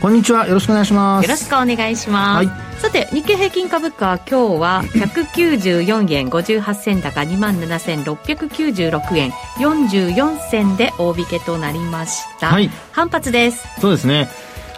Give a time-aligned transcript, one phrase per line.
[0.00, 0.46] こんにちは。
[0.46, 1.24] よろしくお願いします。
[1.24, 13.62] よろしくお願いします、はい、さて日経平均株価今日は194円58銭高2万7696円44銭で大引けとなりました、はい、反発です。
[13.78, 14.28] そうですね。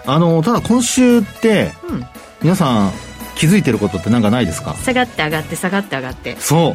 [0.07, 2.05] あのただ今週って、うん、
[2.43, 2.93] 皆さん
[3.37, 4.75] 気づいてることって何かないですか？
[4.75, 6.35] 下がって上がって下がって上がって。
[6.41, 6.75] そ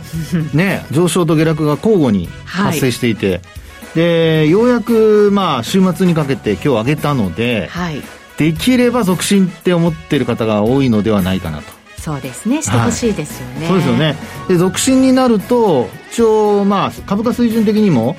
[0.53, 0.55] う。
[0.55, 3.41] ね上昇と下落が交互に発生していて、はい、
[3.95, 8.01] でようやくまあ週末にかけて今日上げたので、はい、
[8.37, 11.77] できれば続伸って思ってる方が多いのではないかなと。
[11.99, 12.61] そうですね。
[12.61, 14.15] してほしいですよね、はい、そうですよね。
[14.47, 18.15] で続伸になると一応まあ株価水準的にも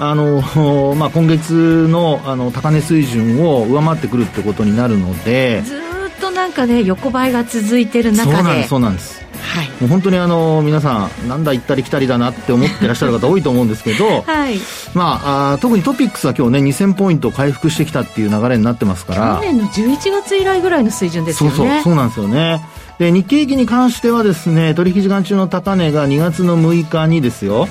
[0.00, 0.42] あの、
[0.96, 5.78] まあ、今月のあの高値水準を上回ってくるってことになるのでずっ
[6.18, 8.36] となんかね横ばいが続いてる中で。
[8.36, 9.28] そうなんですそうなんです。
[9.40, 14.58] はい、もう本当にあの皆さん、なんだ行ったり来たりだなって思ってらっしゃる方多いと思うんですけど、はい。
[14.94, 19.36] まあ、あ特にトピックスは今日ね2000ポイント回復してきたっていう流れになってますから。
[19.36, 21.56] 去年の11月以来ぐらいの水準ですよね。
[21.56, 22.60] そうそうそうなんですよね。
[22.98, 27.68] で日経平均に関してはですね取引時間中の高値が2月の6日にですよ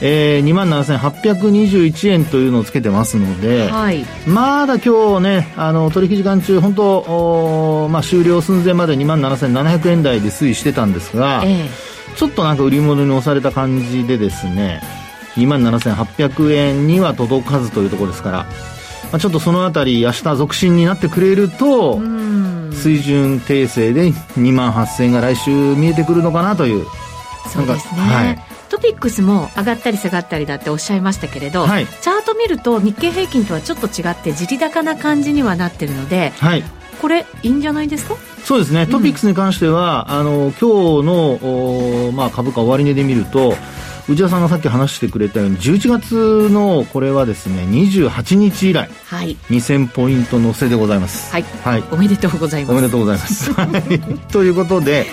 [0.00, 14.80] えー、2万7821円というのをつけてますので、はい、まだ今日ね、あの取引時間中、本当、まあ、終了寸前まで2万7700円台で推移してたんですが、えー、ちょっとなんか売り物に押された感じでですね、
[15.34, 18.38] 2万7800円には届かずというところですから、
[19.10, 21.98] まあ、ちょっとそのあたり、明日続伸になってくれると、
[22.72, 26.86] 水準訂正で2万8000円が来週見えてくるのかなという。
[27.52, 28.00] そうですね。
[28.00, 36.62] はいトピックスも上がったり下がったりだっておっしゃいましたけれど、はい、チャート見ると日経平均とはちょっと違って地利高な感じにはなってるので、はい、
[37.02, 38.14] これいいんじゃないですか？
[38.44, 40.60] そうですね、トピックスに関しては、うん、あの今日
[41.06, 43.54] の、まあ、株価終値で見ると
[44.08, 52.72] 内田さんがさっき話してくれたように11月のこれはですね28日以来、はい、2000ポイント乗せでございます、はい、はい、おめでとうございます。
[52.72, 53.54] おめでとうございます。
[54.32, 55.06] ということで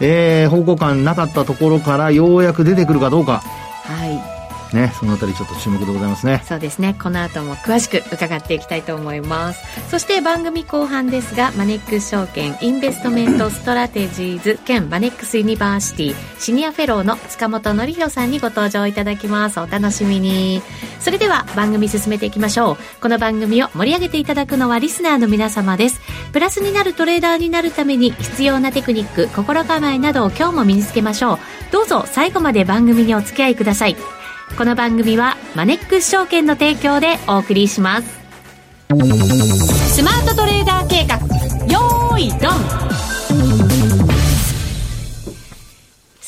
[0.00, 3.42] えー、方向感なかったところからようやく出てくるかどうか。
[3.84, 4.39] はい。
[4.74, 6.42] ね、そのあたりちょっと注目でございますね。
[6.46, 6.94] そうですね。
[7.00, 9.60] この後も詳しく伺っていきたいと思います。
[9.90, 19.60] そして番組後半ですが、マネックス証券インベストメントストラテジーズ兼マネックスユニバーシティシニアフェローの塚本憲弘さんにご登場いただきます。
[19.60, 20.62] お楽しみに。
[21.00, 22.76] それでは番組進めていきましょう。
[23.00, 26.00] この番組を盛り上げていただくのはリスナーの皆様です。
[26.32, 31.38] プラスになるトレーダーになるために必要なテクニック、心構えなどを今日も身につけましょう。
[31.72, 34.19] どうぞ最後まで番組にお付き合いください。
[34.56, 38.20] この番組はマネックス証券の提供でお送りします。
[39.94, 41.16] スマートトレーダー計画
[41.66, 42.48] よーいド
[42.86, 42.89] ン。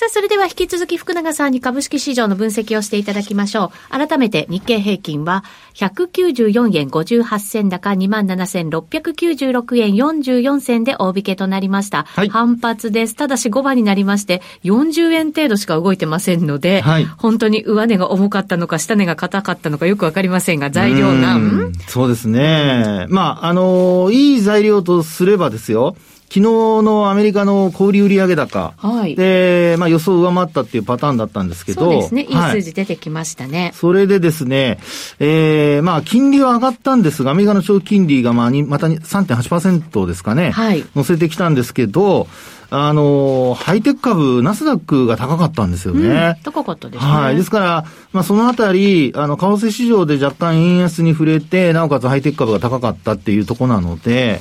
[0.02, 4.08] さあ、それでは引き続き福永さんに株式市場の分析をしていただきましょう。
[4.08, 12.02] 改めて日経平均は194円58銭高27,696円44銭で大引けとなりました。
[12.02, 13.14] はい、反発です。
[13.14, 23.06] ただし5番になりまして40円程度しか動いてませんので、はい、本当に上値が重かったのか下値が硬かったのかよくわかりませんが、材料難そうですね。
[23.08, 25.94] まあ、あのー、いい材料とすればですよ。
[26.32, 31.82] 昨日のアメリカの小売売上高、はい、で、まあ予想上回ったっていうパターンだったんですけど。
[31.82, 32.22] そうですね。
[32.22, 33.64] いい数字出てきましたね。
[33.64, 34.78] はい、それでですね、
[35.18, 40.52] えー、まあ金利は上がったんですが、アメリカの長期金利がまあまた3.8%ですかね。
[40.52, 40.82] はい。
[40.96, 42.28] 乗せてきたんですけど、
[42.70, 46.08] あの、ハイテク株、ナスダックが高かったんですよね。
[46.38, 47.12] うん、高かったですね。
[47.12, 47.36] はい。
[47.36, 54.40] ですから、まあ、そのあたり、あの、為替市場で若干円安に触れて、なおかつハイテク株が高かったっていうところなので、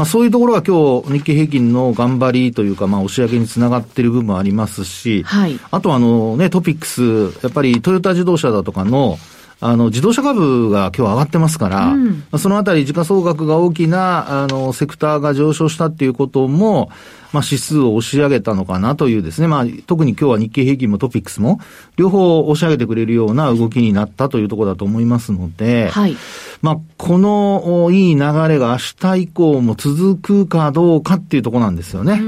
[0.00, 9.18] まあ、そういうところが今日、日経平均の頑張りというか、まあ、押し上げにつながっている部分もありますし、はい、あとはあのね、トピックス、やっぱりトヨタ自動車だとかの、
[9.60, 16.90] あの、自動車株が今日上がってますから、うん、そのあたり時価総額が大きな、あの、セクターが上昇したっていうことも、
[17.34, 21.60] まあ、指数を押し上げたのかなというですね、まあ、特に今日は日経平均もトピックスも、
[21.96, 26.16] 両方押し上げてくれるような動きになったというところだと思いますので、はい。
[26.62, 32.20] まあ、このいい流れが明日以降も続くかどうかっていうところなんですよね。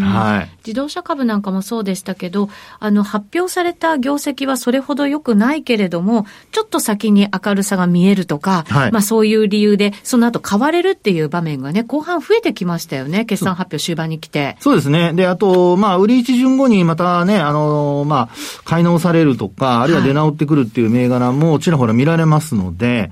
[0.00, 0.50] はい。
[0.66, 14.56] 自動車株なんかもそうでしたけど、あの、発表された業績はそれほど良くないけれども、ちょっと先に明るさが見えるとか、はいまあそういう理由で、その後買われるっていう場面がね、後半増えてきましたよね、決算発表終盤に来て。
[14.60, 15.12] そうですね。
[15.12, 18.28] で、あと、まあ、売り一巡後にまたね、あの、まあ、
[18.64, 23.10] 買い直されるとか、あるいは出直ってくるっていう銘柄もちらほら見られますので、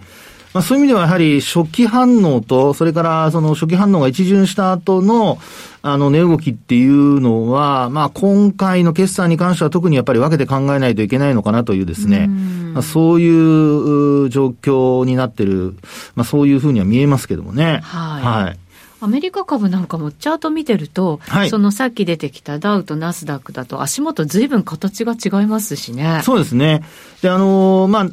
[0.59, 5.39] まあ、そういう意味ではやはり初期反応と、それからその初期反応が一巡した後の、
[5.83, 15.77] あの、値動きっていうのは、まあ、今回の決算に関しては特にやっぱり分けて考えないといけないのかなというですね、まあ、そういうう状況になってる、
[16.17, 17.79] まあ、そういうふうには見えますけどもね。
[17.85, 18.59] はいはい。
[19.01, 26.21] アメリカ株なんかもチャート見てると、はいそのさっき出てきたダウとナスダックだと足元ずいぶん形が違いますしね。
[26.25, 26.83] そうですね。
[27.23, 28.07] で、あのーまあ、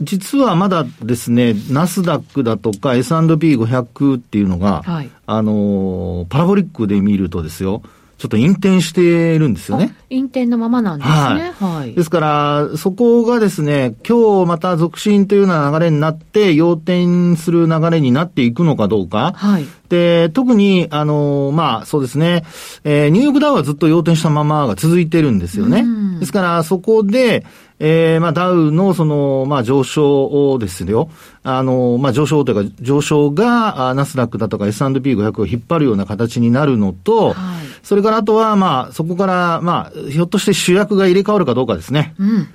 [0.00, 7.82] 実はまだですね、ナスダックだとか S&P500 っていうのが、はいあのーパラボリックで見るとですよ、
[8.18, 9.94] ちょっと引転してるんですよね。
[9.94, 11.52] あ陰転のままなんですね。
[11.60, 11.92] はい。
[11.92, 19.34] ですから、そこがですね、今日また続伸というような流れになって、要点する流れになっていくのかどうか。
[19.36, 19.66] はい。
[19.90, 22.44] で、特に、あの、まあ、そうですね、
[22.84, 26.20] えーニューヨークダウはずっと要点したままが続いてるんですよねうん。
[26.20, 27.44] ですから、そこで、
[27.78, 31.10] えーまあ、ダウの、その、まあ、上昇をですよ。
[31.42, 42.14] あの、まあ、上昇というか、上昇が、あナスダックだとか S&P500 を引っ張るような形になるのと、はいそれからあとは、まあ、そこから、まあ、ひょっとして主役が入れ替わるかどうかですね。
[42.18, 42.48] うん。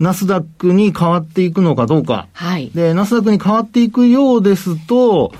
[0.00, 2.26] ナスダックに変わっていくのかどうか。
[2.32, 2.72] はい。
[2.74, 5.32] で、ナスダックに変わっていくようですと、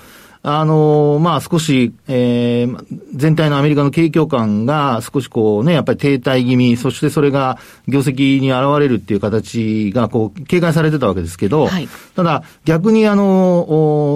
[0.44, 13.60] あのまあ、少し、えー、全体のアメリカの景況感が少しこうね、やっぱり停滞気味、そしてそれが業績に現れるっていう形がこう、警戒されてたわけですけど、はいただ逆にあの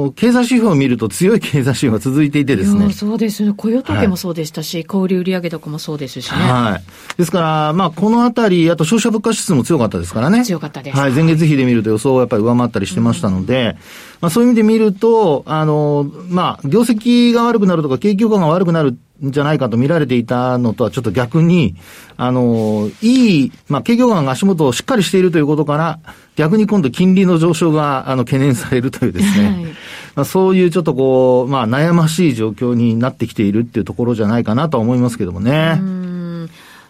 [0.06, 2.92] お経済指標を見ると強い経済指標が続いていてですね。
[2.92, 3.52] そうですね。
[3.56, 6.36] 雇用統計もそうでしたし、小売売上高もそうですしね。
[6.38, 7.18] はい。
[7.18, 10.44] ですから、まあ、このあたり、あと消費者物価指数も強かったですからね。
[10.44, 11.12] 強かったですはい。
[11.12, 13.76] 前月比で見ると予想をやっぱり上回ったりしてましたので、
[14.20, 21.76] まあ、そういう意味で見ると、あの、まあ、業績が悪くなるとか、景況感が悪くなるんじゃないかと見られていたのとはちょっと逆に、
[22.16, 25.98] あの、いい、まあ、景況感が足元をしっかりしているということから、
[26.36, 29.64] 逆に今度金利の上昇が、あの、懸念されるというですね、はい。
[30.16, 36.05] まあ、そういうちょっとこう、まあ、悩ましい状況になってきているっていうところじゃないかなとは思いますけどもね。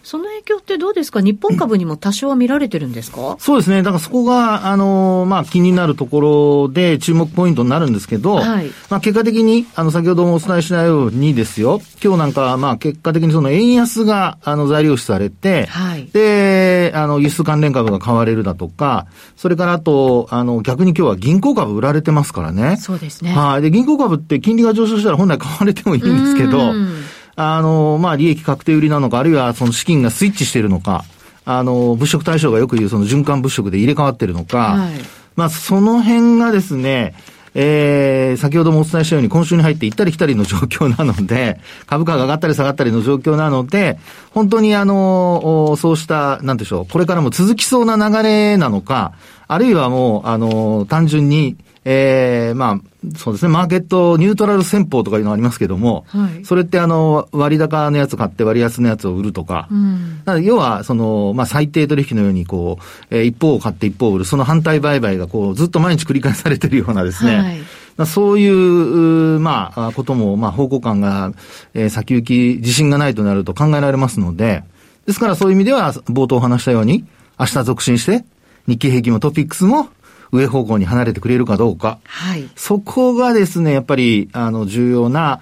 [0.07, 0.11] うん。
[0.11, 1.21] その影響ってどうですか？
[1.21, 3.37] 日本株にも多少は見られてるんですか？
[3.41, 3.83] そうですね。
[3.83, 19.07] だからそこが、あのまあ、気になるところで注目ポイントになるんですけど、はいまあ、結果的に、あの、先ほどもお伝えしたようにですよ、今日なんか、まあ、結果的にその円安が、あの、材料視されて、はいで、あの、輸出関連株が買われるだとか、
[19.37, 22.77] それからあと、あの、逆に今日は銀行株売られてますからね。
[22.77, 23.33] そうですね。
[23.33, 23.63] はい。
[23.63, 26.95] で、銀行株って金利が上昇したら本来買われてもいいんですけどうん、
[27.37, 31.05] あの、まあ、利益確定売りなのか、あるいはその資金がスイッチしているのか、
[31.45, 34.93] あの、物色対象がよく言うその循環物色で入れ替わってるのか、はい。
[35.37, 37.15] まあ、その辺がですね、
[37.59, 43.99] えー、先ほどもお伝えしたように今週に入って行ったり来たりの状況なので、 株価が上がったり下がったりの状況なので、
[44.33, 49.13] 本当にあの、おそうした、なんでしょう、これからも続きそうな流れなのか、
[49.49, 60.21] あるいはもう、あの、単純に、えー、まあ、そうですね、マーケットニュートラル戦法とかいうのがありますけども、はいそれってあの、割高のやつ買って割安のやつを売るとか、うん。
[60.25, 67.59] なので要は、その、まあ、最低取引のように、こう、えー一方を買って一方を売る、その反対売買が、こう、ずっと毎日繰り返されてるようなですね、はい
[67.97, 71.33] まあそういう、まあ、ことも、まあ、方向感が、
[71.73, 74.65] えー先行き、自信がないとなると考えられますので、
[75.07, 77.05] ですからそういう意味では、冒頭お話したように、
[77.39, 78.25] 明日続伸して、
[78.67, 79.89] 日経平均もトピックスも、
[80.33, 81.99] 上方向に離れてくれるかどうか。
[82.05, 82.49] はい。
[82.57, 85.41] そこがですね、やっぱり、あの、重要な、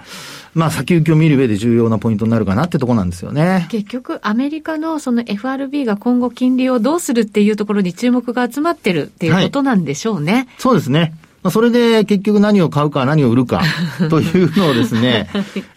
[0.54, 3.66] まあ、先行きを見る上で重要なポイントになるかなってとこなんですよね。
[3.70, 10.48] 結局、アメリカのその FRB が今後金利をどうするっていうところに注目が集まってるっていうことなんでしょうね。
[10.58, 11.14] そうですね。
[11.44, 13.62] まあ、それで結局何を買うか何を売るか
[14.08, 15.28] というのをですね、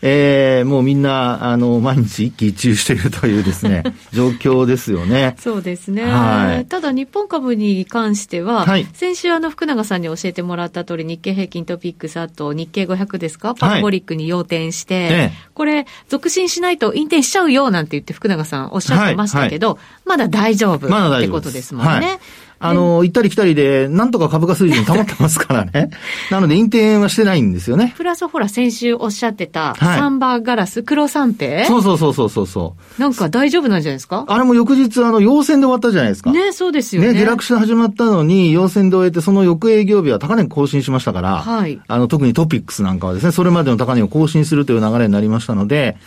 [0.02, 3.84] えー、もうみんな、あの、毎日一喜一憂しているというですね、
[4.14, 5.36] 状況ですよね。
[5.40, 6.66] そうですね、はい。
[6.68, 8.88] ただ日本株に関しては、はい。
[8.94, 13.54] 先週あの福永さんに教えてもらった通り日経平均トピックスあと日経500ですか？
[13.54, 15.32] パラボリックに要点して、ええ。
[15.54, 21.42] これ続伸しないと引転しちゃうよなんて言って福永さんおっしゃってましたけど、まだ大丈夫ってこ。
[21.42, 22.20] とですもんね。
[22.60, 25.90] はいあの、行ったり来たりで、なんとか株価水準保ってますからね。
[26.32, 27.94] なので、引転はしてないんですよね。
[27.98, 33.02] プラスほら先週おっしゃってたはいサンバーガラス黒三平そうそうそうそうそうそう。
[33.02, 34.26] なんか大丈夫なんじゃないですか？
[34.28, 36.32] あれも翌日、あの、陽線で終わったじゃないですか。
[36.32, 37.14] ねそうですよね。
[37.14, 45.98] ね、下落して始まったのに、陽線で終えて、その翌営業日は高値更新しましたから、はいあの、特にトピックスなんかはですね、それまでの高値を更新するという流れになりましたので、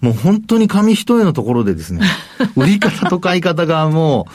[0.00, 2.00] もう本当に紙一重のところでですね、
[2.56, 4.32] 売り方と買い方がもう、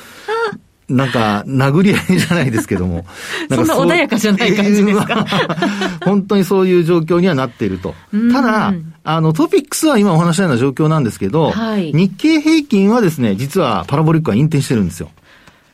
[0.89, 3.06] なんか、殴り合いじゃないですけども。
[3.53, 5.25] そんな穏やかじゃない感じですか？
[6.06, 7.94] 本当にそういう状況にはなっていると。
[8.32, 15.10] ただ、あの、トピックスは今お話したような状況なんですけど、はい、日経平均はですね、実はパラボリックは引転してるんですよ。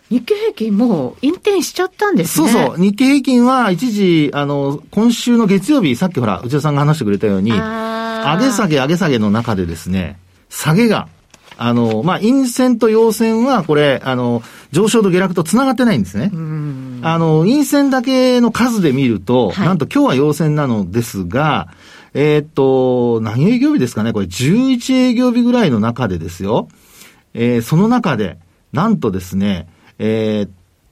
[0.10, 2.50] 日経平均も引転しちゃったんですね。
[2.52, 2.82] そうそう。
[2.82, 10.18] 日経平均は一時、あの、今週の月曜日、さっきほら、内田さんが話してくれたように、上げ下げ上げ下げの中でですね、
[10.50, 11.08] 下げが、
[11.58, 14.42] あの、まあ、陰線と陽線は、これ、あの、
[14.72, 16.32] 上昇と下落と繋がってないんですね。
[17.04, 21.70] あの、陰線だけの数で見ると、はい、なんと今日は陽線なのですが、
[22.14, 24.14] えー、っと、何営業日ですかね？
[24.14, 26.68] これ11営業日ぐらいの中でですよ。
[27.34, 28.38] えー、その中で、
[28.72, 29.68] なんとですね、
[29.98, 30.50] えー、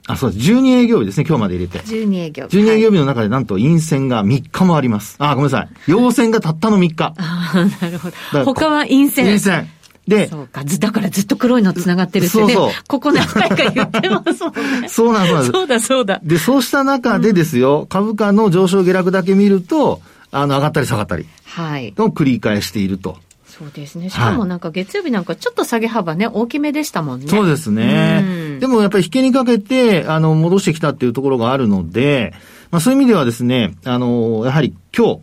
[0.07, 0.51] あ、そうです。
[0.51, 1.79] 12営業日ですね、今日まで入れて。
[1.79, 2.57] 12営業日。
[2.57, 5.15] 12営業日の中でなんと陰線が3日もあります。
[5.19, 5.69] あ、ごめんなさい。
[5.87, 7.13] 陽線がたったの3日。
[7.17, 8.45] あなるほど。
[8.45, 9.25] 他は陰線。
[9.25, 9.69] 陰線。
[10.07, 10.63] で、そうか。
[10.63, 12.43] だからずっと黒いの繋がってるってね。
[12.43, 12.71] そうそう。
[12.87, 14.89] ここ何回か言ってますもんね。
[14.89, 15.51] そうなんです。
[15.51, 16.19] そうだそうだ。
[16.23, 21.25] で、そうした中でですよ、うん、株価の上昇下落だけ見ると、あの、上がったり下がったり。
[21.45, 21.93] はい。
[21.97, 23.17] を繰り返していると。
[23.45, 24.09] そうですね。
[24.09, 27.27] しかもなんか月曜日なんかちょっと下げ幅ね、大きめでしたもんね。
[27.27, 28.57] そうですね。
[28.59, 32.33] でもやっぱり引けにかけて、あの、戻してきたっていうところがあるので、
[32.71, 35.19] まあそういう意味ではですね、あの、やはり今日、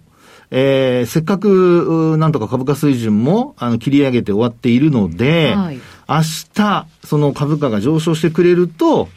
[0.51, 6.23] えー、せっかく、なんとか株価水準も、あの、切り上げて終わっているので、はい、明
[6.55, 9.09] 日、その株価が上昇してくれると、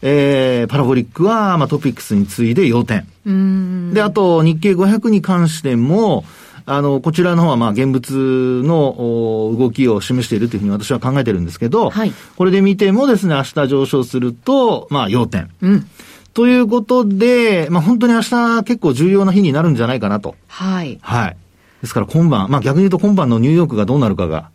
[0.00, 3.06] えー、パラボリックは、まあ、トピックスに次いで要点。
[3.92, 6.24] で、あと、日経500に関しても、
[6.64, 15.50] あの、こちらの方は、まあ、現物の動きを示しているというふうに私は考えてるんですけど、はい、これで見てもですね、明日上昇すると、まあ、要点。
[15.62, 15.86] うん。
[16.34, 20.36] ということで、まあ、本当に明日結構重要な日になるんじゃないかなと。
[20.46, 20.98] はい。
[21.02, 21.36] はい。
[21.80, 24.50] ですから今晩、まあ、逆に言うと今晩のニューヨークがどうなるかが、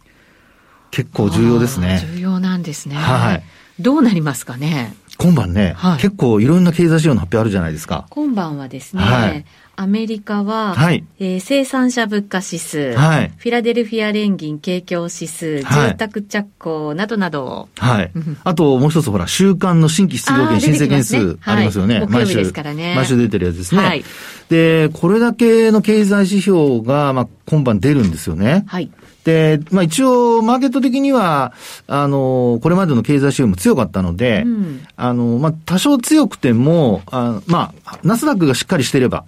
[0.92, 2.02] 結構重要ですね。
[2.14, 2.96] 重要なんですね。
[2.96, 3.44] はい。
[3.80, 4.94] どうなりますかね？
[5.18, 8.06] 今晩ね、はい、結構いろんな経済指標の発表あるじゃないですか。
[8.10, 17.70] 今晩はですね、はい、アメリカは、はい、えー、生産者物価指数、はい、フィラデルフィア連銀景況指数、住宅着工などなど。
[17.78, 18.12] はい。
[18.44, 22.02] あともう一つほら、週間の新規失業権申請件数ありますよね。
[22.02, 22.36] ね毎週。
[22.36, 22.94] ですからね。
[22.96, 23.82] 毎週出てるやつですね。
[23.82, 24.04] はい。
[24.50, 28.66] で、これだけの経済指標が、まあ、今晩出るんですよね。
[28.68, 28.92] はい。
[29.24, 31.54] で、まあ一応、マーケット的には、
[31.88, 39.24] あの、これまでの経済指標も強かったので、うん、あの、まあ多少強くても、あまあ、ナスダックがしっかりしてれば、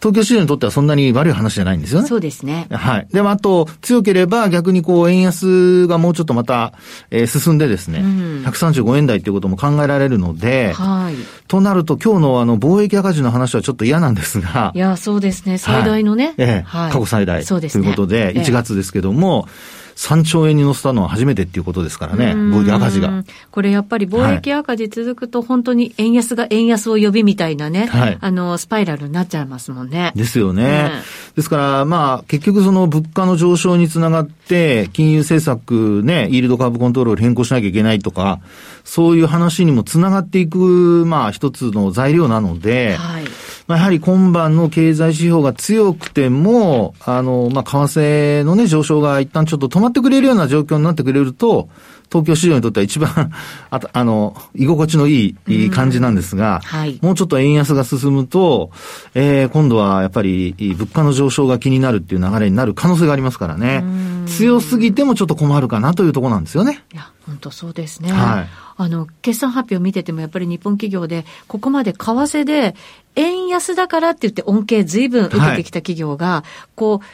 [0.00, 2.08] 東京市場にとってはそんなに悪い話じゃないんですよね。
[2.08, 2.66] そうですね。
[2.70, 3.08] はい。
[3.12, 6.74] でもあと、強ければ逆にこう、円安がもうちょっとまた、
[7.10, 11.14] えー、進んでですね、うん、135円台っていうことも考えられるので、はい。
[11.48, 14.72] となると今日のあの、貿易赤字の話はちょっと嫌なんですが。
[14.74, 15.58] いや、そうですね。
[15.58, 16.26] 最大のね。
[16.26, 17.42] はい、ええーはい、過去最大。
[17.44, 17.84] そうですね。
[17.84, 23.24] ということで、1月ですけども、えー3兆円に乗せたのは初めてっていうことですからね、貿易赤字が。
[23.50, 30.12] これやっぱり貿易赤字続くと、本当に円安が円安を呼びみたいなね、はい、あの、スパイラルになっちゃいますもんね。
[30.14, 30.90] ですよね。
[31.34, 38.40] ですから、まあ、結局その物価の上昇につながって、金融政策ね、イールドカーブコントロール変更しなきゃいけないとか、
[38.84, 43.24] そういう話にもつながっていく、まあ、一つの材料なので、はい
[43.66, 51.68] まあ、やはり今晩の経済指標が強くても、あの、まあ、為替のね、上昇が一旦ちょっと止まってくれるような状況になってくれると、
[52.08, 53.10] 東京市場にとっては一番
[53.70, 58.70] ああの、居心地のいい感じなんですが、はい、もうちょっと円安が進むと、
[59.14, 63.84] えー、今度はやっぱり物価の上昇が気になるっていう流れになる可能性がありますからね。
[64.26, 66.84] 強すぎてもちょっと困るかなというところなんですよね。
[66.92, 68.12] いや、本当そうですね。
[68.12, 68.65] はい。
[68.76, 72.74] あの、決算発表見ててもやっぱり日本企業で、ここまで為替で
[73.14, 77.06] 円安だからって言って恩恵随分受けてきた企業が、はい、こう、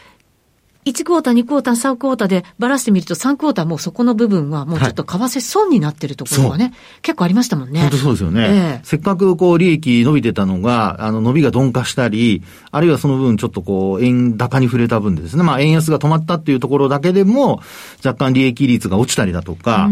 [0.85, 7.81] 1クォーター、2クォーター、3クォーターでばらしてみると、3クォーターもうそこの部分はもうちょっと為替損になってるところがね、はい、結構ありましたもんね。
[7.83, 8.41] 本当そうですよね。
[8.43, 17.61] えー、せっかくこう利益伸びてたのが、あの伸びが鈍化したり、あるいはその分ちょっとこう円高に触れた分でですね、まあ円安が止まったっていうところだけでも、
[18.05, 19.89] 若干利益率が落ちたりだとか、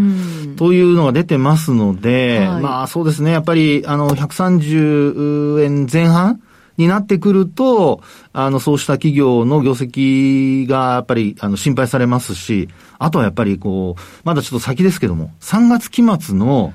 [0.57, 6.41] というのが出てますので、はい、まあそうですね、やっぱりあの130円前半
[6.77, 16.73] になってくると、あの、そうした企業の業績がやっぱり、あの、心配されますし、あとはやっぱりこう、まだちょっと先ですけども、3月期末の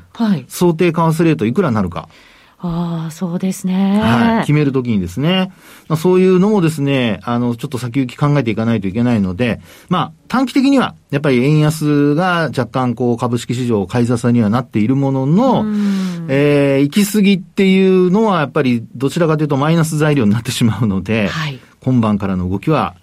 [0.47, 2.01] 想定為替レートいくらになるか。
[2.01, 2.34] はい
[2.67, 4.01] ああ、そうですね。
[4.01, 4.41] はい。
[4.41, 5.51] 決めるときにですね。
[5.87, 15.65] まあ、そういうのもですね、あの、ちょっと先行き考えていかないといけないので、まあ、短期的には、やっぱり円安が若干こう、株式市場買い支えにはなっているものの、
[16.27, 22.95] えー、行き過ぎっていうのは、やっぱりどちらかというとマイナス材料になってしまうので、はい、今晩からの動きは、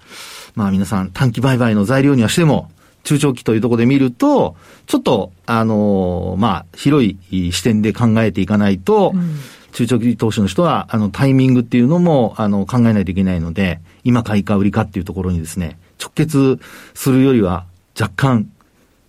[0.54, 2.70] まあ皆さん短期売買の材料にはしても、
[3.04, 4.56] 中長期というところで見ると、
[4.86, 9.36] ちょっと、あのー、まあ、広い視点で考えていかないと、うん
[9.72, 16.58] 中長期投資の人は、あの、タイミングっていうのも、あの、考えないといけないので、今買いか売りかっていうところにですね、直結
[16.94, 17.64] するよりは、
[17.98, 18.50] 若干、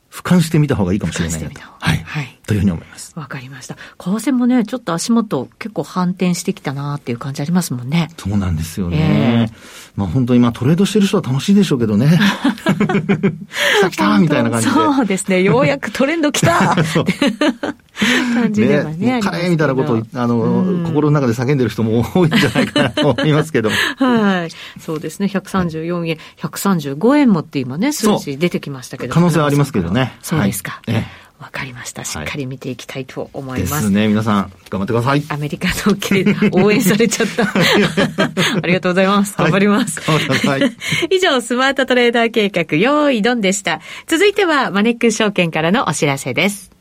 [0.09, 1.72] 俯瞰してみた方がいいかもしれないなと。
[1.83, 1.97] はい。
[1.97, 2.39] はい。
[2.47, 3.11] というふうに思います。
[3.19, 3.75] わかりました。
[3.75, 8.07] 為替もね、ちょっと足元結構反転してきたなっていう感じありますもんね。
[8.17, 9.49] そうなんですよね。
[9.51, 9.57] えー、
[9.97, 12.07] まあ本当に今トレードしてる人は楽しいでしょうけどね。
[13.81, 14.73] さあ来たみたいな感じで。
[14.73, 15.41] そうですね。
[15.43, 18.97] ようやくトレンド来た感じではね。
[19.17, 23.69] ねカレーみたいなことを、あの、心の中で叫んでる人も多いんじゃないかなと思いますけど。
[23.97, 24.79] はい。
[24.79, 25.27] そうですね。
[25.27, 29.13] 134円、135円もって今ね、数字出てきましたけど。
[29.13, 30.17] 可能性はありますけどね。
[30.21, 30.81] そうですか。
[30.85, 32.05] はいねわかりました。
[32.05, 33.73] しっかり見ていきたいと思います。
[33.73, 34.07] ですね。
[34.07, 35.23] 皆さん、頑張ってください。
[35.27, 36.23] アメリカの系、
[36.53, 37.43] 応援されちゃった。
[38.63, 39.35] ありがとうございます。
[39.37, 39.99] 頑張ります。
[40.09, 40.75] はい、頑 張
[41.11, 43.81] 以上、スマートトレーダー計画、用意ドンでした。
[44.07, 46.71] 続いては、マネックス証券からのお知らせです。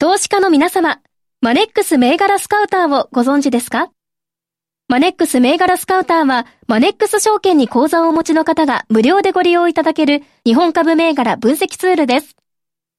[0.00, 0.98] 投資家の皆様、
[1.40, 3.90] マネックス銘柄スカウターをご存知ですか？
[4.88, 12.34] マネックス銘柄スカウターは、マネックス証券に口座をお持ちの方が無料でご利用いただける日本株銘柄分析ツールです。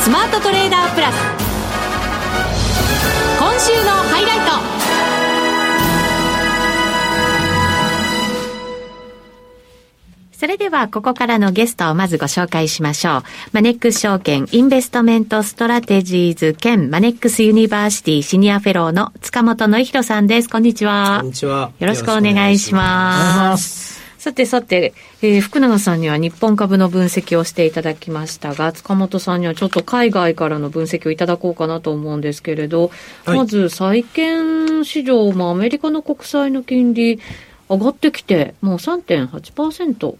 [0.00, 1.14] スマートトレーダープラス
[3.38, 4.78] 今週のハイライト
[10.32, 13.22] それでは、ここからのゲストをまずご紹介しましょう。
[13.52, 20.48] マネックス証券インベストメントストラテジーズ兼マネックスユニバーシティシニアフェローの塚本憲弘さんです。
[20.48, 21.18] こんにちは。
[21.22, 21.72] こんにちは。
[21.80, 23.97] よろしくお願いします。
[24.18, 32.90] さてさて、えー、福永さんには日本株の分析をしていただきましたが、塚本さんにはちょっと海外からの分析をいただこうかなと思うんですけれど、
[33.24, 37.20] はい、まず債券市場、まあ、アメリカの国債の金利
[37.70, 40.16] 上がってきて、もう3.8%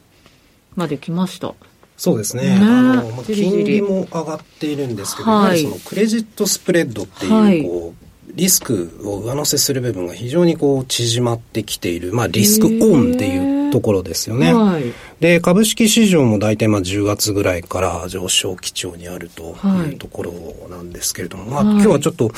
[0.76, 1.54] まで来ました。
[1.96, 2.44] そうですね。
[2.44, 2.58] ね。
[2.62, 8.07] あの、金利も上がっているんですけど、はい、そのクレジットスプレッドっていう、はい、こう、
[8.38, 14.54] リスクを上乗せする部分が非常にこう縮まってきている、まあリスクオンっていうところですよね。
[14.54, 14.84] はい、
[15.18, 20.32] で、株式市場も大体まあ10月ぐらいから上昇基調にあるというところ
[20.70, 22.30] なんですけれども、はい、まあ今日はちょっと、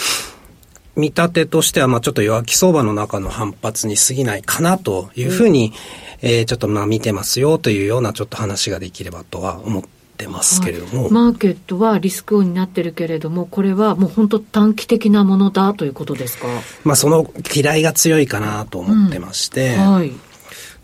[0.96, 5.74] 見立てとしては、まあちょっと弱気相場の中の反発に過ぎないかなというふうに、
[6.22, 16.46] うん、えー、ちょっとまあ見てますよというようなちょっと話ができればとは思ってってますけれども、はい、マーケットはリスクオンになってるけれども、これはもう本当短期的なものだということですか？
[16.84, 20.12] まあその嫌いが強いかなと思ってまして、うん、はい。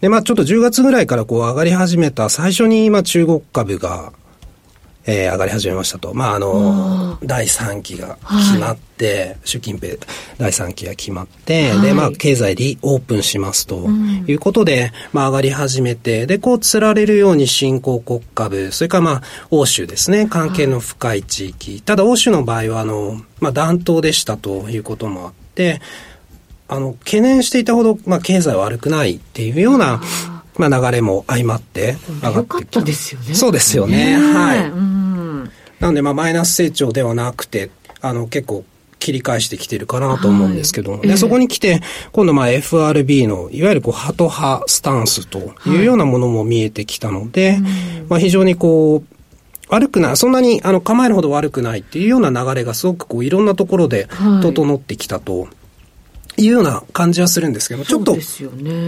[0.00, 4.12] で、まあちょっと10月ぐらいからこう上がり始めた、最初に今中国株が
[5.06, 6.14] えー、上がり始めましたと。
[6.14, 9.96] まあ、あの、第3期が決まって、はい、習近平
[10.36, 13.86] 第3期が決まって、はい、で、まあ、経済リオープンしますと
[14.26, 21.70] いうことで、うん、まあ、上がり始めて、で、こう、釣られるように新興国株、それからまあ、欧州ですね、関係の深い地域。
[21.72, 25.80] はい、ただ、欧州の場合は、あの、まあ、暖冬でしたということもあって、
[26.68, 30.02] あの、懸念していたほど、まあ、経済悪くないっていうような、
[30.58, 33.34] まあ、流れも相まって上がってきたですよね。
[33.34, 34.16] そうですよね。
[34.16, 34.68] はい。
[34.68, 38.64] うん、なので、まあ、マイナス成長ではなくて、あの、結構、
[38.98, 41.80] 切り返してきてるかなと思うんですけども、はい、でそこに来て、
[42.12, 47.60] 今度まあ FRB のいわゆるこうハト派スタンスというようなものも見えてきたので、はい、
[48.08, 49.16] まあ非常にこう、
[49.68, 54.08] 悪くない、そんなにあの構えるほど悪くないっていうような流れがすごくこういろんなところで
[54.42, 55.48] 整ってきたと。
[56.38, 58.16] いうような感じはするんですけど、ちょっと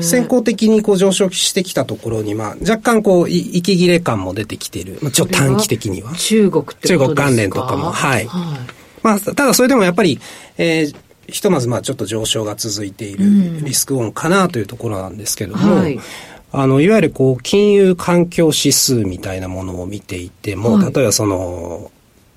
[0.02, 4.98] 先行的にこう上昇してきたところに、まあ、若干こう、息切れ感も出てきている。
[5.12, 6.12] ちょっと短期的には。
[6.14, 7.90] 中国中国関連とかも。
[7.90, 8.26] はい。
[8.26, 10.20] はいまあ、ただそれでもやっぱり、
[10.56, 10.96] えー、
[11.28, 15.98] ひとまずまあちょっと上昇が続いているリスクオンかなというところなんですけども、うんはい、
[16.52, 21.90] あの、いわゆるこう、金融環境指数みたいなものを見ていても、はい、例えばその、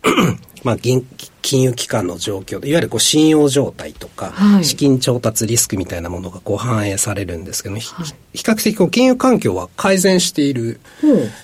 [0.64, 1.06] まあ、銀、
[1.42, 7.96] 金融機関の状況いわゆるこう信用状態とか、はい、資金調達リスクみたいなものがこう反映されるんですけど、はい、比
[8.34, 10.80] 較的こう金融環境は改善している、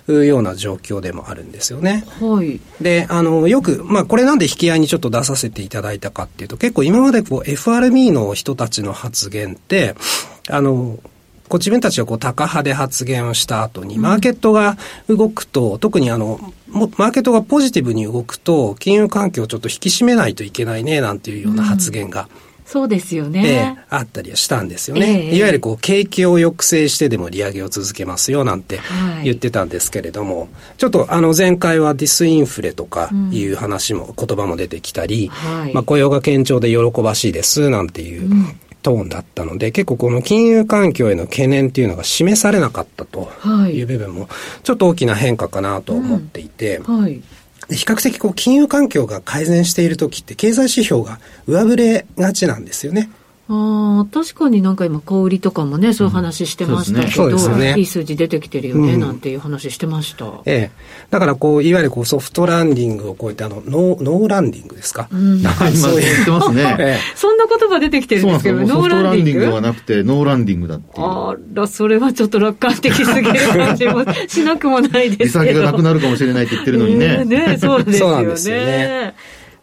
[0.08, 2.06] ような状況でもあるんですよね。
[2.20, 9.96] はい、で、あの、よく、まあ、これなんで引き合いにちょっと出させていただいたかっていうと、結構今までこう FRB の人たちの発言って、
[10.50, 11.00] あの、
[11.48, 22.28] こう自分たちがこう、タカ派で発言をした後に、マーケットが動くと、うん、特にあの、マーケットがポジティブに動くと、金融環境をちょっと引き締めないといけないね、なんていうような発言が、うん、
[22.66, 23.78] そうですよね。
[23.90, 25.30] あったりはしたんですよね。
[25.30, 28.82] えー、いわゆるこう、景気を抑制してでも利上げを続けますよ、なんて
[29.24, 38.30] 言ってたんですけれども、はい、ちょっとあの、前回はディスインフレとかいう話も、うん、言葉も出てきたり、はい、まあ、雇用が堅調で喜ばしいです、なんていう、
[38.88, 43.30] トーンだったので、結構この金融環境への懸念っていうのが示されなかったと
[43.70, 44.30] いう部分も、
[44.64, 47.22] ちょっと大きな変化かなと思っていて、うんはい、
[47.70, 53.10] 比較的こう金融環境が改善している時って経済指標が上振れがちなんですよね。
[53.50, 60.26] ああ、確かになんか今、小売りとかもね、そういう話してましたけど、うんねね、いい数字出てきてるよね、うん、なんていう話してました。
[60.46, 60.72] ええ。
[61.10, 65.08] だからこう、いわゆるこうソフトランディングを超えて、あの、ノー、ノーランディングですか？
[65.12, 66.76] うん、そう言ってますね。
[66.80, 75.44] ええ、そんな言葉出てきてるんですけど、ノーランディングはなくて、ノーランディングだってあら、それはちょっと楽観的すぎる感じもしなくもないですけど。
[75.48, 77.20] 利先がなくなるかもしれないって言ってるのにね。
[77.22, 78.14] えー、ね、そうですよね。
[78.16, 79.14] そうなんですよね。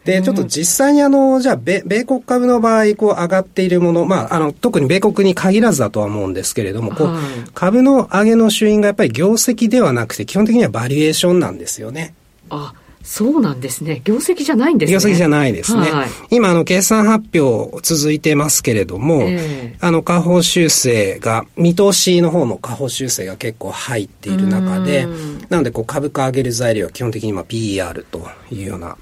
[0.05, 7.17] で、ちょっと実際にあの、じゃあ米、米国株の場合、こう上がっているもの、まあ、あの、特に米国に限らずだとは思うんですけれども、こう、
[7.53, 12.13] 株の上げの主因がやっぱり業績ではなくて、基本的にはバリエーションなんですよね。
[12.51, 14.01] あ、そうなんですね。
[14.03, 14.93] 業績じゃないんですね。
[14.93, 15.91] 業績じゃないですね。
[15.91, 25.07] はい、今、あの、決算発表続いてますけれども、えー、あの、下方修正が、見通しの方も下方修正が結構入っている中で、
[25.49, 28.97] なので、こう、株価上げる材料は基本的に今 PER というような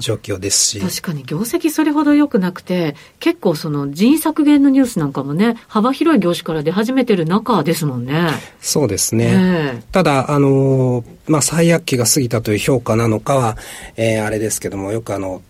[0.00, 0.80] 状況ですし。
[0.80, 8.30] 確かに業績それほど良くなくて、結構その人員削減のニュースなんかもね、幅広い業種から出始めてる中ですもんね。
[8.60, 9.82] そうですね。
[9.92, 13.56] ただ、あの、まあ、最悪期が過ぎたという評価なのかは、
[13.96, 15.42] えー、あれですけども、よくあの、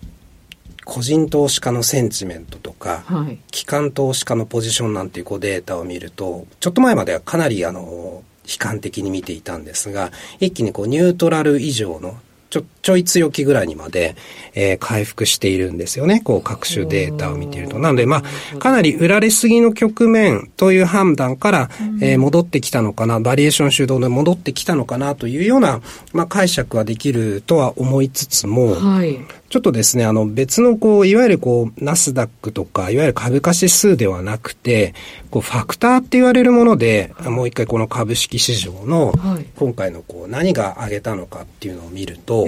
[0.85, 12.17] 個人投資家のセンチメントとか、はい、機関投資家のポジションなんていうこうデータを見ると、ちょっと前まではかなりあの、悲観的に見ていたんですが、一気にこうニュートラル以上の
[12.51, 14.15] ちょ、ちょい強気ぐらいにまで、
[14.55, 16.21] えー、回復しているんですよね。
[16.21, 17.81] こう、各種データを見ていると。
[17.81, 18.23] なので、ま
[18.55, 21.71] あ、かなり売られすぎの局面という判断から、
[22.01, 25.81] えー、戻ってきたのかな、バリエーション主導で戻ってきたのかなというような、
[26.13, 29.19] まあ、解釈はできるとは思いつつも、はい、
[29.49, 34.93] ちょっとですね、あの別のこう、いわゆるこう、ナスダックとか、いわゆる株価指数ではなくて、
[35.31, 39.13] こう、ファクターって言われるもので、もう一回この株式市場の、
[39.57, 42.47] 今回のこう、何が上げたのかっていうのを見ると、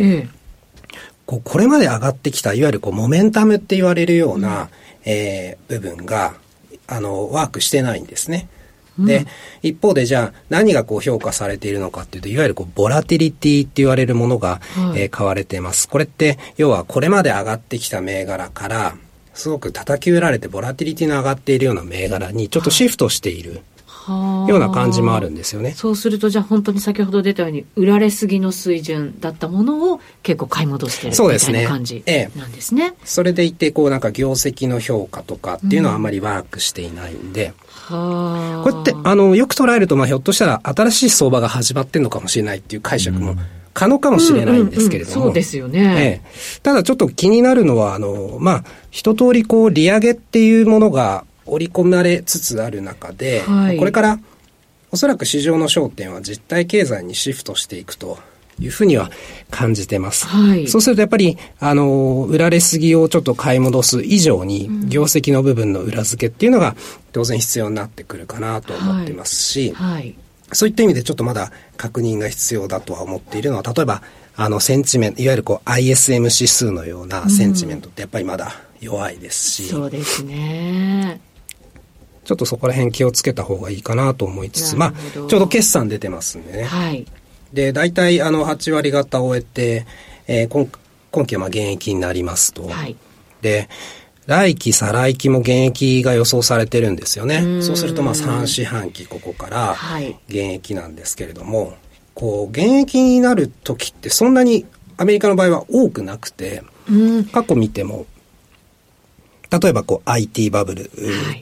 [1.28, 4.70] こう、これまで上がってきた、いわゆるこう、モメンタムって言われるような、
[5.04, 6.34] えー、部分が、
[6.86, 8.48] あの、ワークしてないんですね。
[8.98, 9.26] で、
[9.62, 15.88] 一方でじゃあ何がこう評価されているのかっていうと、いわゆるこうボラティリティって言われるものが、はい、えー、買われています。
[15.88, 18.96] これって、要はこれまで上がってきた銘柄から、
[19.34, 23.60] すごく叩き売られてボラティリティの上がっているような銘柄にちょっとシフトしている。
[24.08, 25.72] はいような感じもあるんですよね。
[25.72, 32.02] そうすると、じゃあ本当に先ほど出たように、売られすぎの水準だったものを結構買い戻してるみたいな感じ
[32.34, 32.94] なんですね。
[33.04, 37.52] それでいて、こうなんか業績の評価とかっていうのはあまりワークしていないんで、
[37.90, 43.36] うん、こうやって、あの、よく捉えると、まあひょっとしたら新しい相場が始まってんのかもしれないっていう解釈も、
[43.74, 45.26] 可能かもしれないんですけれども。
[45.26, 46.60] そうですよね、ええ。
[46.62, 54.20] ただちょっと気になるのは、あの、まあ、一通りこう、利上げっていうものが織り込まれつつある中で、はい、これから
[54.90, 58.18] おそらく市場の焦点は実体経済にシフトしていくと
[58.60, 59.10] いうふうには
[59.50, 60.26] 感じてます。
[60.26, 66.74] はい、そうするとやっぱり、あの、売られすぎをちょっと買い戻す以上に、業績の部分の裏付けっていうのが
[67.12, 69.92] 当然必要になってくるかなと思ってますし、はい。
[69.92, 70.14] はい、
[70.52, 74.02] そういった意味でちょっとまだ確認が必要だとは思っているのは、例えば、
[74.36, 81.20] あの、センチメント、いわゆるこう ISM 指数のようなセンチメントってやっぱりまだ弱いですし、うん、そうですね。
[82.28, 86.64] ちょっとそこら辺気をつけた方がいいかなと思いつつ、まあ、ちょうど決算出てますんでね。
[86.64, 87.06] はい。
[87.54, 89.86] で、大体あの8割方終えて、
[90.26, 90.68] えー、今
[91.10, 92.68] 今期はまあ減益になりますと。
[92.68, 92.96] はい。
[93.40, 93.70] で、
[94.26, 97.62] 来期、再来期も減益が予想されてるんですよね。
[97.62, 99.76] そうするとまあ3四半期ここから
[100.28, 101.76] 減益なんですけれども、はい、
[102.12, 104.66] こう、減益になる時ってそんなに
[104.98, 106.62] アメリカの場合は多くなくて、
[107.32, 108.04] 過去見ても
[109.50, 110.90] 例えばこう IT バブル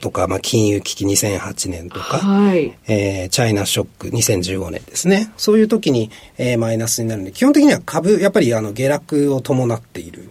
[0.01, 5.31] とか、はい、まあ金融危機2008年とか、はい、えー、チャイナショック2015年ですね。
[5.35, 10.29] そういう時に、えー、マイナスになるんで、基本的には株、やっぱりあの下落を伴っている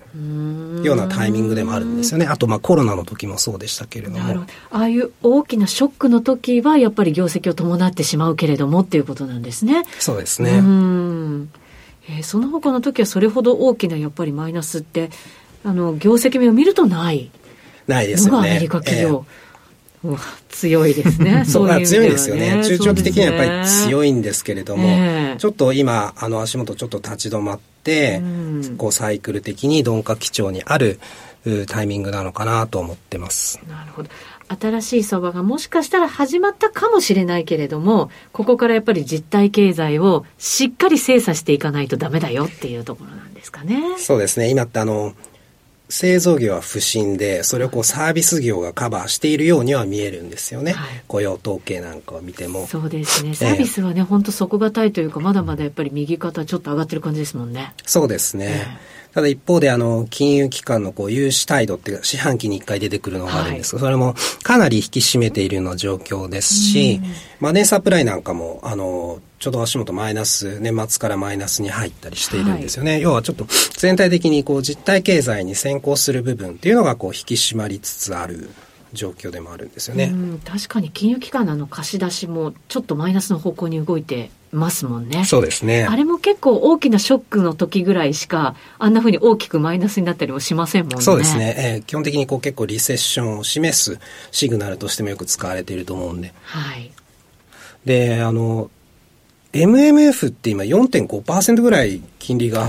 [0.83, 2.27] ようなタイミングでもあるんですよね。
[2.27, 4.47] あとまあコロナの時もそうでしたけれども。
[4.71, 9.85] ああいう大きなショックの時はやっぱり業績を伴ってしまうけれどもっていうことなんですね。
[9.99, 10.53] そうですね。
[10.53, 11.51] うん
[12.09, 15.11] えー、その他の時はそれほど大きなやっぱりマイナスって
[15.65, 17.31] あの業績面を見るとない
[17.87, 18.51] ないですよね。
[18.51, 19.25] アメリカ企業。
[20.05, 20.19] えー、
[20.49, 21.45] 強いですね。
[21.49, 22.63] そういう、ね、強いですよね。
[22.65, 31.01] 中長期的にはやっぱり強いんですけれども、えー、ちょっと今、あの足元ちょっと立ち止まって、うん、こうサイクル的に鈍化基調にある
[31.69, 33.61] タイミングなのかなと思ってます。
[33.69, 34.09] なるほど。
[34.49, 43.83] 新しい相場がもしかしたら始まったかもしれないけれども、ここからやっぱり実体経済をしっかり精査していかないとダメだよっていうところなんですかね。
[43.99, 44.51] そうですね。
[44.51, 45.15] 今ってあの、
[45.89, 50.73] 製造業は不振で、それをこうサービス業がカバーしているようには見えるんですよね。
[50.73, 52.67] はい、雇用統計なんかを見ても。
[52.67, 53.35] そうですね。
[53.35, 57.75] サービスはね、本当底堅いというか、まだまだやっぱり右肩ちょっと上がってる感じですもんね。
[57.85, 58.47] そうですね。
[58.49, 67.01] えーただ一方であの、金融機関のこう、融資態度っていう四半期に一回出てくるのがあるんですが、はい、それもかなり引き締めているような状況ですし、
[67.41, 72.93] マネーサプライなんかも、あの、ちょうど足元マイナス、年末からマイナスに入ったりしているんですよね。
[72.93, 73.47] はい、要はちょっと
[73.79, 78.51] 全体的にこう実体経済に先行する部分っていうのがこう引き締まりつつある。
[78.93, 80.13] 状況でもあるんですよね。
[80.45, 85.25] 確かに金融機関の貸し出しもちょっとマイナスの方向に動いてますもんね。
[85.25, 85.87] そうですね。
[85.89, 91.03] あれも結構大きなショックの時ぐらいしか、あんなふうに大きくマイナスになったりもしませんもんね。
[91.03, 91.55] そうですね。
[91.59, 93.99] えー、基本的にこう結構リセッションを示す
[94.31, 96.33] シグナルとしてもよく使われていると思うんで。
[96.43, 96.91] はい。
[97.85, 98.71] で、あの、
[99.53, 102.67] MMF って今4.5%ぐらい金利が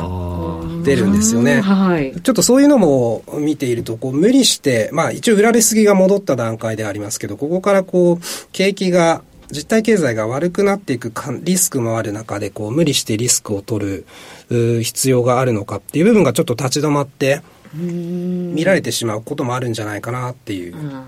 [0.83, 1.59] 出るんですよね。
[1.59, 8.19] はい、ちょっとそういうのも見ていると、こう無理して、まあ一応売られすぎが戻った段階でありますけど、ここからこう
[8.53, 14.03] 景気が実体経済が悪くなっていくリスクもある中で、こう、無理してリスクを取
[14.49, 17.41] る必要があるのかっていう部分がちょっと立ち止まって、
[17.73, 20.75] 見られてしまうこともあるんじゃないかなっていう。
[20.75, 21.05] なる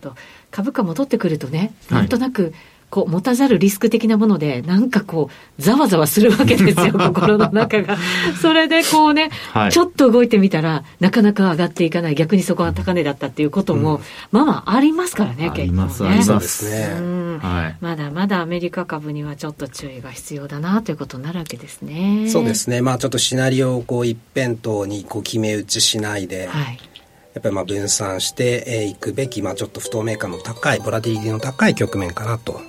[0.00, 0.14] ど。
[0.50, 2.52] 株価戻ってくるとね、なんとなく、
[2.90, 7.96] こう、持たざるリスク的なもので、なんかこう、ざわざわするわけですよ、 心の中が。
[8.40, 16.22] それでこうね、はい、ちょっと動いてみたら、なかなか上がっていかない、逆にそこは高値だったっていうことも、うん、まあまあありますからね、結構ね。
[16.22, 17.76] そうですね、はい。
[17.80, 22.28] まだまだアメリカ株にはちょっと注意が必要だなということになるわけですね。
[22.28, 22.80] そうですね。
[22.80, 26.78] まあちょっとシナリオをこう一辺倒にこう決め打ちしないで、はい
[27.34, 32.60] やっぱりまあ分散していくべき、まあ、ちょっと不透明感の高いボラティリティの高い局面かなと。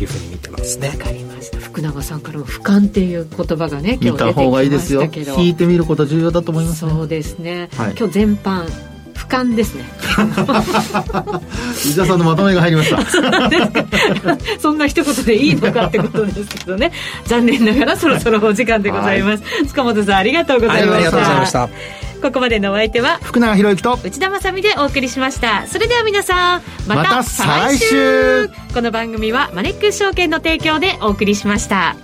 [0.00, 0.88] いうふうに見てますね。
[0.88, 1.58] わかりました。
[1.58, 4.30] 福永さんからも俯瞰っていう言葉がね今日出てきましたけど。
[4.30, 5.02] 見た方がいいですよ。
[5.38, 8.68] 引いてみること重要だと思います、ね、そうですね、はい、今日全般
[9.14, 9.84] 俯瞰ですね。
[11.84, 12.98] 伊沢さんのまとめが入りました。
[14.60, 16.92] そんな一言でいいのかってことですけどね。
[17.24, 25.66] 残念ながらそろそろお時間でございます、はい、塚本さんありがとうございました、はい、ありがとうございましたここまでのお相手は福永博之と内田まさでお送りしました。
[25.66, 31.96] それでは皆さんまた再来週,、この番組はマネックス証券の提供でお送りしました